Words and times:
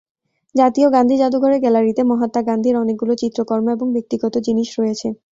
জাতীয় 0.55 0.87
গান্ধী 0.89 1.15
জাদুঘরের 1.17 1.61
গ্যালারিতে 1.61 2.01
মহাত্মা 2.11 2.41
গান্ধীর 2.49 2.75
অনেকগুলো 2.75 3.13
চিত্রকর্ম 3.21 3.67
এবং 3.71 3.87
ব্যক্তিগত 3.95 4.33
জিনিস 4.47 4.69
রয়েছে। 4.79 5.07